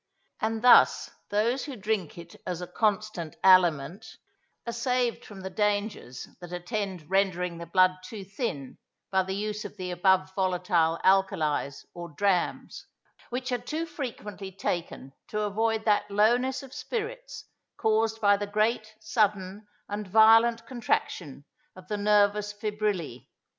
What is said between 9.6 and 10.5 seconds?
of the above